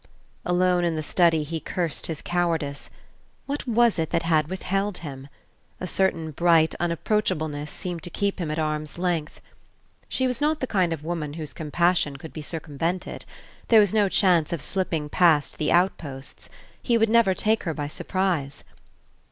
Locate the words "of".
10.91-11.03, 14.51-14.63